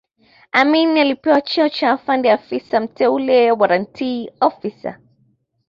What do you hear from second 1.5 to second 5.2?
cha Afande Afisa Mteule warrant officer